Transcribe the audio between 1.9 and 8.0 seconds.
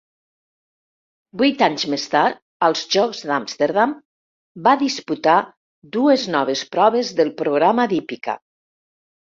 més tard, als Jocs d'Amsterdam, va disputar dues noves proves del programa